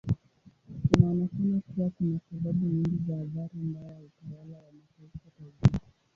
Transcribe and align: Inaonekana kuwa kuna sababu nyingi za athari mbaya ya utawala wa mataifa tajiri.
Inaonekana 0.97 1.57
kuwa 1.61 1.89
kuna 1.95 2.19
sababu 2.31 2.65
nyingi 2.65 2.99
za 3.07 3.13
athari 3.13 3.57
mbaya 3.59 3.91
ya 3.91 3.99
utawala 4.03 4.57
wa 4.57 4.71
mataifa 4.71 5.29
tajiri. 5.37 5.83